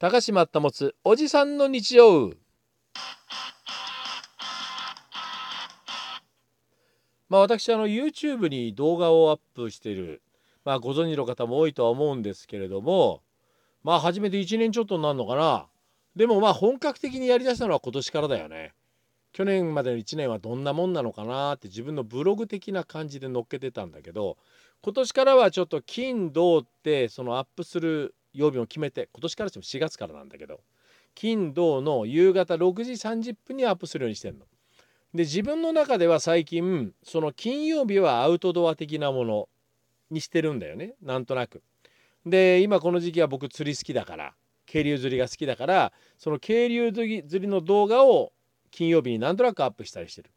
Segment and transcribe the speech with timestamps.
[0.00, 2.32] 高島保つおじさんの日常。
[7.28, 10.20] まあ私あの YouTube に動画をアップしている
[10.64, 13.22] まあご存知の方も多いとは思うんですけれども
[13.84, 15.66] まあ初めて1年ちょっとになるのかな。
[16.16, 18.72] でもまあ本格的にやりだしたのは今年からだよね。
[19.32, 24.38] 去年までの1年はどんなもんなのかなって自分のブログ的な感じで載っけてたんだけど
[24.82, 30.60] 今年からはちょっと金土ってそのアップする曜日を決めて今年からしても4月からなんだけど
[31.14, 34.46] 金土の夕方6時30分にアップするようにしてんの。
[35.14, 39.48] で自分の中では最近その金曜日はアウトドア的なもの
[40.10, 41.62] にしてるんだよねなんとなく。
[42.26, 44.34] で今この時期は僕釣り好きだから
[44.66, 48.32] 渓流釣りが好きだからその渓流釣りの動画を
[48.70, 50.30] 金曜日になんとなくアップしたりしてる。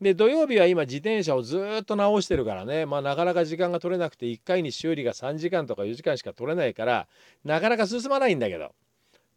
[0.00, 7.06] で土曜日は今自転車をずっと直してるからねまあなかなか時間が取れなくて1回に修理が3時間とか4時間しか取れないから
[7.44, 8.72] なかなか進まないんだけど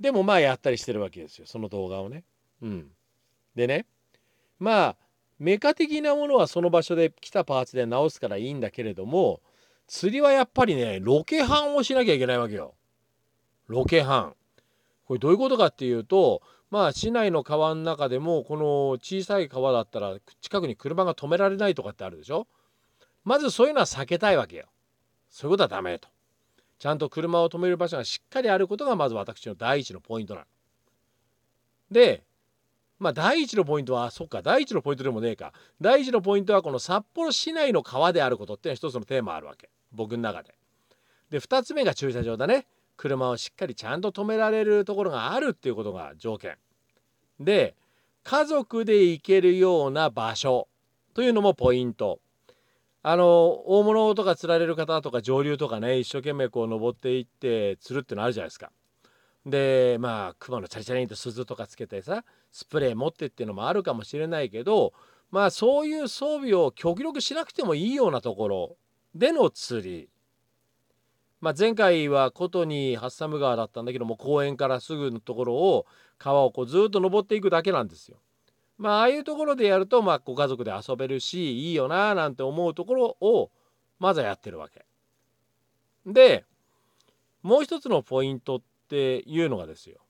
[0.00, 2.24] でもまあやったりしてるわけですよその動画をね。
[2.62, 2.86] うん、
[3.54, 3.86] でね
[4.58, 4.96] まあ
[5.38, 9.40] メカ的なものはその場所で来たパーツで直すからいいんだけれども
[9.86, 12.74] 釣りはやっぱりねロケハンをしなきゃいけないわけよ。
[13.66, 14.34] ロケハン。
[15.06, 22.46] これどういうことかっていうとまあ市内の川の中でもこの小さい川だったら近くに車が止められないとかってあるでしょ？
[23.24, 24.66] まずそういうのは避けたいわけよ。
[25.30, 26.08] そういうことはダメと。
[26.78, 30.46] ちゃんと車を止める場所がしっかりあることがまず私の第一のポイントなの。
[31.90, 32.24] で
[32.98, 40.54] まあ第一のポイントはそっか第一のポイントでもねえか第一のポイントはこの札幌市内の川であることっていうのは一つのテーマあるわけ僕の中で。
[41.30, 42.66] で2つ目が駐車場だね。
[42.96, 46.56] 車をしっかりちゃんと止められるところがあるっていうことが条件。
[47.40, 47.74] で
[48.22, 50.68] 家族で行けるような場所
[51.14, 52.20] というのもポイント。
[53.02, 58.72] あの大物とか釣られる方とか上流とかね一生懸命こう登っていって釣るってのあるじゃないですか。
[59.46, 64.92] でまあ熊のチャリチャリンと鈴とかつけてさスプレー持ってっていうのもあるかもしれないけど
[65.30, 68.76] まあそういう装備を極力しなくてもいいようなところ
[69.14, 70.08] での釣り
[71.40, 75.86] まあ、前回は琴にハッサム川だったんだけども公園からすぐのところを
[76.18, 78.18] 川をこうずっと登っていくだけなんですよ。
[78.78, 83.50] まあああいうところでやるとまあご家族で遊べるしいいよななんて思うところを
[83.98, 84.84] まずはやってるわけ。
[86.06, 86.44] で
[87.42, 90.00] もう一つのポイントっていうのがですよ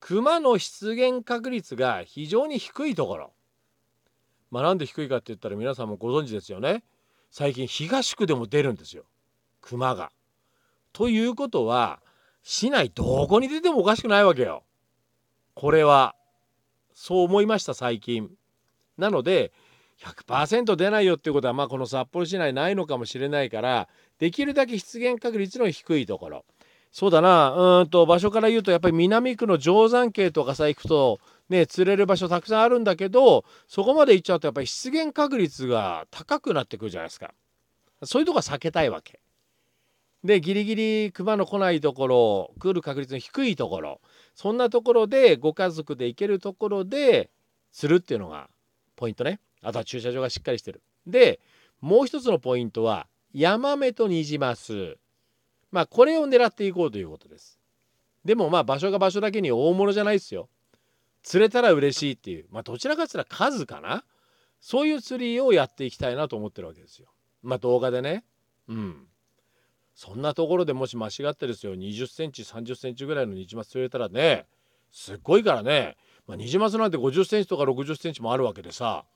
[0.00, 3.32] 熊の出現確率が非常に低いところ。
[4.50, 6.84] まあなんで低いかって言ったら皆さんもご存知ですよね。
[7.30, 9.04] 最近東区でも出るんですよ
[9.60, 10.10] 熊が。
[10.92, 12.00] ということは
[12.42, 14.64] 市内どこに出てもおかしくないわけよ。
[15.54, 16.14] これは
[16.94, 18.30] そう思いました最近。
[18.96, 19.52] なので
[20.02, 23.88] 100%出ないよっていうことはまあこの札幌市内ないのかもしれないから
[24.18, 26.44] できるだけ出現確率の低いところ
[26.92, 37.34] そうだなうんと場所から言うとやっぱり南区の定山渓とかさ行くとね釣れる場所たくさんあるんだけどそこまで行っちゃうとやっぱり出現確率が高くなってくるじゃないですか
[38.04, 39.20] そういうとこは避けたいわけ
[40.24, 44.00] でギリギリ熊の来ないところ来る確率の低いところ
[44.34, 47.30] そんなところでご家族で行けるところで
[47.72, 48.48] 釣るっていうのが
[48.96, 49.40] ポイントね。
[49.62, 50.82] あとは駐車場がしっかりしてる。
[51.06, 51.40] で
[51.80, 54.96] もう一つのポイントはヤマメとニジマス。
[55.70, 57.58] まあこれを狙っていこうということです。
[58.24, 60.48] でもまあ場所が場所だけに大物じゃないですよ。
[61.22, 62.46] 釣れたら嬉しいっていう。
[62.50, 64.04] まあどちらかって言ったら数かな。
[64.60, 67.08] そういう釣りをやっていきたいなと思ってるわけですよ。
[67.42, 68.24] まあ動画でね。
[68.68, 69.06] うん。
[69.98, 74.46] そんなところでもし間違ってですよ20センチ30センチぐらいのニジマス釣れたらね
[74.92, 75.96] すっごいからね、
[76.28, 79.06] まあ、ニジマスなんて50センチとか60センチもあるわけでさ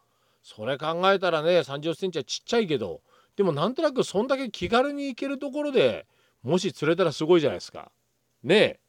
[0.43, 3.00] それ考えたらね30センチはちっちゃいけど
[3.37, 6.04] でもなんとなくそんだけ気軽に行けるところで
[6.43, 7.93] もし釣れたらすごいじゃないですか。
[8.43, 8.81] ねえ。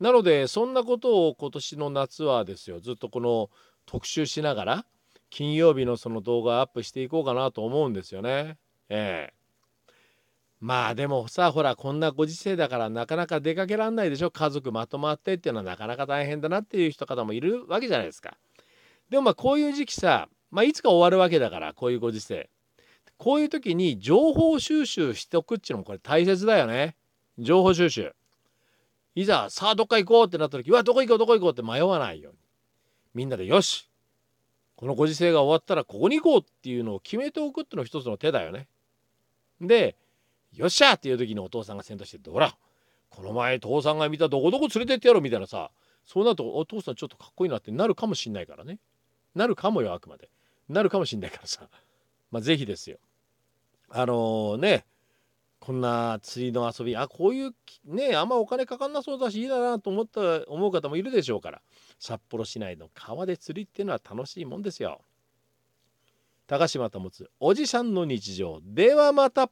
[0.00, 3.50] なのでそんなことを今年の夏はですよずっとこの
[3.84, 4.86] 特集しながら
[5.28, 8.56] 金曜日のその動画アップしていこうかなと思うんですよね。
[8.88, 9.39] ええ
[10.60, 18.36] まあでもさほらこんなご時世だからなかなか出かけらんないでしょ家族まとまってっていうのはなかなか大変だなっていう人方もいるわけじゃないですか。
[19.08, 22.50] でもまあこういう時期さ、まあ、いつか終わるわけだからこういうご時世。
[23.16, 26.96] こういう時に情報収集しておくっていうのもこれ大切だよね。
[27.38, 28.14] 情報収集。
[29.14, 32.38] いざさあどっか行こうってなった時はどこ行こうどこ行こうって迷わないように。
[33.14, 33.90] みんなでよし
[34.76, 38.68] このご時世が終わったらここに行こうっていうのを決めておくっていうのが一つの手だよね。
[39.60, 39.96] で
[40.54, 42.56] よっしゃっていう時にお父さんが先導して「ほら
[43.08, 45.70] この前父さんが見たどこどこ連れてってやろう」みたいなさ
[46.10, 48.80] そうなるとお父さんちょっとかっこいいなってなるかもしんないからね。
[49.36, 50.28] なるかもよあくまで。
[50.68, 51.68] なるかもしんないからさ。
[52.32, 52.98] まあ是非ですよ。
[53.90, 54.86] あのー、ね
[55.60, 57.54] こんな釣りの遊びあこういう
[57.84, 61.62] ねあんまお金かかんなそうだしいいだなと思った思う方もいるでしょうから。
[62.00, 65.02] 札幌市内の川で釣りっていうのは楽しいもんですよ。
[66.48, 67.08] 高島保
[67.38, 68.60] おじさんの日常。
[68.64, 69.48] ではまた。